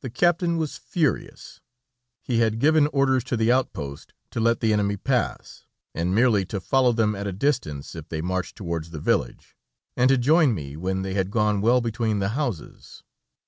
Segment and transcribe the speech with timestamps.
[0.00, 1.60] The captain was furious.
[2.24, 5.64] He had given orders to the outpost to let the enemy pass
[5.94, 9.56] and merely to follow them at a distance, if they marched towards the village,
[9.96, 13.04] and to join me when they had gone well between the houses.